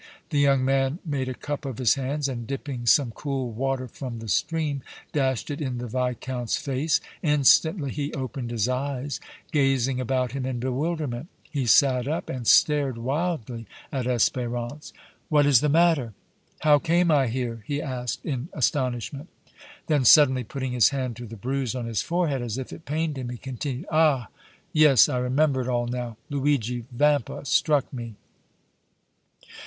The 0.31 0.39
young 0.39 0.65
man 0.65 0.97
made 1.05 1.29
a 1.29 1.35
cup 1.35 1.63
of 1.63 1.77
his 1.77 1.93
hands, 1.93 2.27
and, 2.27 2.47
dipping 2.47 2.87
some 2.87 3.11
cool 3.11 3.51
water 3.51 3.87
from 3.87 4.17
the 4.17 4.29
stream, 4.29 4.81
dashed 5.13 5.51
it 5.51 5.61
in 5.61 5.77
the 5.77 5.85
Viscount's 5.85 6.57
face. 6.57 6.99
Instantly 7.21 7.91
he 7.91 8.11
opened 8.15 8.49
his 8.49 8.67
eyes, 8.67 9.19
gazing 9.51 10.01
about 10.01 10.31
him 10.31 10.43
in 10.43 10.59
bewilderment. 10.59 11.27
He 11.51 11.67
sat 11.67 12.07
up 12.07 12.29
and 12.31 12.47
stared 12.47 12.97
wildly 12.97 13.67
at 13.91 14.07
Espérance. 14.07 14.91
"What 15.29 15.45
is 15.45 15.61
the 15.61 15.69
matter? 15.69 16.15
How 16.61 16.79
came 16.79 17.11
I 17.11 17.27
here?" 17.27 17.61
he 17.67 17.79
asked, 17.79 18.25
in 18.25 18.49
astonishment. 18.53 19.29
Then 19.85 20.03
suddenly 20.03 20.43
putting 20.43 20.71
his 20.71 20.89
hand 20.89 21.15
to 21.17 21.27
the 21.27 21.35
bruise 21.37 21.75
on 21.75 21.85
his 21.85 22.01
forehead, 22.01 22.41
as 22.41 22.57
if 22.57 22.73
it 22.73 22.85
pained 22.85 23.19
him, 23.19 23.29
he 23.29 23.37
continued: 23.37 23.85
"Ah! 23.91 24.29
yes! 24.73 25.07
I 25.07 25.19
remember 25.19 25.61
it 25.61 25.67
all 25.67 25.85
now! 25.85 26.17
Luigi 26.31 26.85
Vampa 26.91 27.45
struck 27.45 27.93
me!" 27.93 28.15